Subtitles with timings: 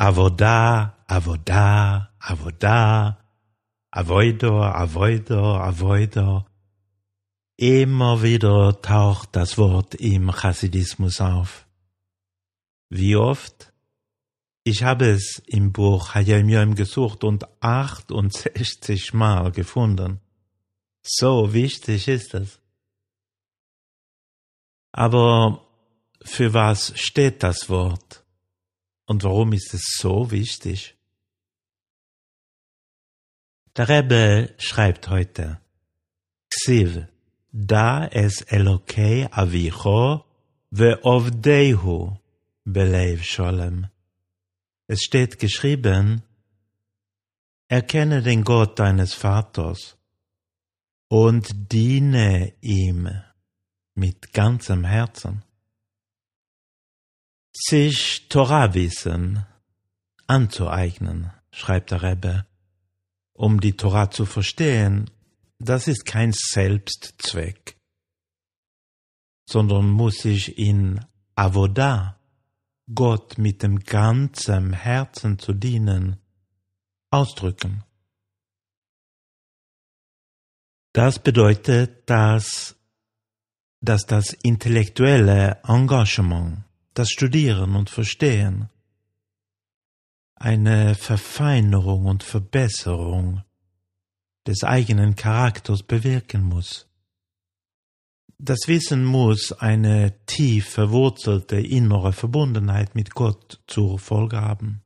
[0.00, 3.18] Avoda, Avoda, Avoda,
[3.90, 6.46] Avoido, Avoido, Avoido.
[7.56, 11.66] Immer wieder taucht das Wort im Chassidismus auf.
[12.88, 13.72] Wie oft?
[14.62, 20.20] Ich habe es im Buch Hayam Yom gesucht und 68 Mal gefunden.
[21.02, 22.60] So wichtig ist es.
[24.92, 25.66] Aber
[26.22, 28.22] für was steht das Wort?
[29.08, 30.94] Und warum ist es so wichtig?
[33.74, 35.62] Der Rebbe schreibt heute,
[36.50, 37.06] Ksiv,
[37.50, 40.26] da es Elokei avicho
[40.70, 42.18] ve'ovdehu
[42.64, 43.86] belev sholem.
[44.88, 46.22] Es steht geschrieben,
[47.68, 49.96] erkenne den Gott deines Vaters
[51.08, 53.08] und diene ihm
[53.94, 55.44] mit ganzem Herzen.
[57.60, 59.44] Sich Torahwissen
[60.28, 62.46] anzueignen, schreibt der Rebbe,
[63.32, 65.10] um die Torah zu verstehen,
[65.58, 67.76] das ist kein Selbstzweck,
[69.44, 72.16] sondern muss sich in Avodah,
[72.94, 76.20] Gott mit dem ganzen Herzen zu dienen,
[77.10, 77.82] ausdrücken.
[80.92, 82.76] Das bedeutet, dass,
[83.80, 86.67] dass das intellektuelle Engagement,
[86.98, 88.70] das Studieren und Verstehen,
[90.34, 93.44] eine Verfeinerung und Verbesserung
[94.46, 96.88] des eigenen Charakters bewirken muss.
[98.38, 104.82] Das Wissen muss eine tief verwurzelte innere Verbundenheit mit Gott zur Folge haben.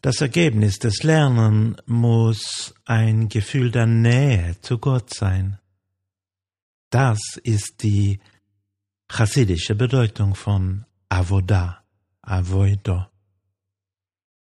[0.00, 5.58] Das Ergebnis des Lernen muss ein Gefühl der Nähe zu Gott sein.
[6.90, 8.20] Das ist die
[9.08, 11.84] chassidische Bedeutung von Avoda,
[12.22, 13.06] Avoido.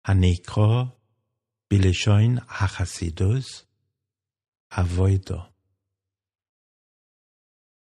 [0.06, 0.92] Hanikro,
[1.70, 3.66] Bileshoin Hachasidus,
[4.70, 5.48] Avoido.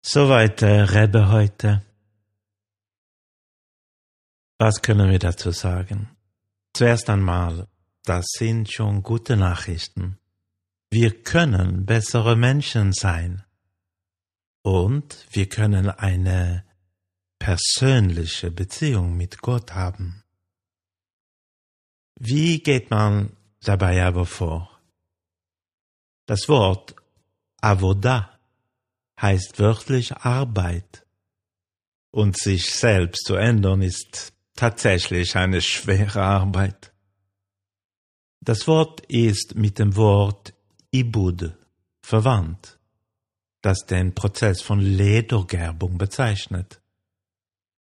[0.04, 1.86] Soweit der Rebbe heute.
[4.58, 6.10] Was können wir dazu sagen?
[6.74, 7.68] Zuerst einmal,
[8.04, 10.18] das sind schon gute Nachrichten.
[10.90, 13.44] Wir können bessere Menschen sein.
[14.64, 16.64] Und wir können eine
[17.40, 20.24] persönliche Beziehung mit Gott haben.
[22.20, 24.80] Wie geht man dabei aber vor?
[26.28, 26.96] Das Wort
[27.62, 28.40] Avoda
[29.20, 31.06] heißt wörtlich Arbeit.
[32.12, 36.94] Und sich selbst zu ändern ist tatsächlich eine schwere Arbeit.
[38.42, 40.54] Das Wort ist mit dem Wort
[40.92, 41.54] Ibud
[42.02, 42.78] verwandt,
[43.62, 46.82] das den Prozess von Ledergerbung bezeichnet.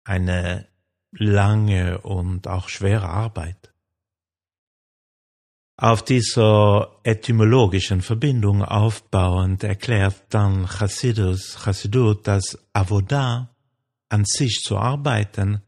[0.04, 0.68] Eine
[1.12, 3.72] lange und auch schwere Arbeit.
[5.76, 13.50] Auf dieser etymologischen Verbindung aufbauend erklärt dann Chassidus, Chassidut, dass Avodah
[14.08, 15.62] an sich zu arbeiten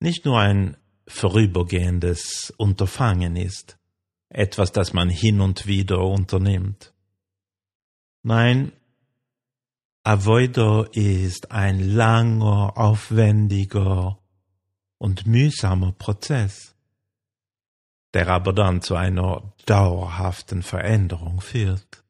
[0.00, 0.76] nicht nur ein
[1.06, 3.78] vorübergehendes Unterfangen ist,
[4.28, 6.92] etwas, das man hin und wieder unternimmt.
[8.22, 8.72] Nein,
[10.04, 14.18] Avoido ist ein langer, aufwendiger
[14.98, 16.74] und mühsamer Prozess,
[18.14, 22.02] der aber dann zu einer dauerhaften Veränderung führt.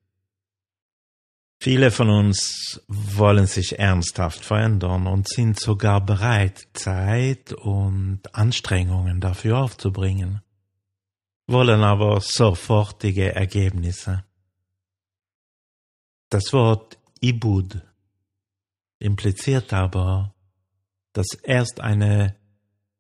[1.61, 9.59] Viele von uns wollen sich ernsthaft verändern und sind sogar bereit, Zeit und Anstrengungen dafür
[9.59, 10.41] aufzubringen,
[11.49, 14.25] wollen aber sofortige Ergebnisse.
[16.31, 17.83] Das Wort Ibud
[18.99, 20.35] impliziert aber,
[21.13, 22.37] dass erst eine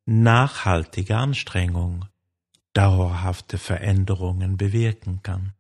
[0.07, 2.07] nachhaltige Anstrengung
[2.73, 5.55] dauerhafte Veränderungen bewirken kann.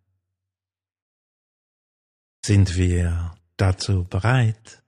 [2.44, 4.82] Sind wir dazu bereit?